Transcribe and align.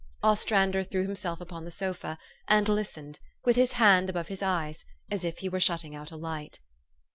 Ostrander 0.23 0.83
threw 0.83 1.03
himself 1.03 1.39
upon 1.39 1.63
the 1.63 1.69
sofa, 1.69 2.17
and 2.47 2.67
lis 2.67 2.95
tened, 2.95 3.19
with 3.45 3.55
his 3.55 3.73
hand 3.73 4.09
above 4.09 4.29
his 4.29 4.41
eyes, 4.41 4.83
as 5.11 5.23
if 5.23 5.37
he 5.37 5.47
were 5.47 5.59
shutting 5.59 5.93
out 5.93 6.09
a 6.09 6.17
light. 6.17 6.59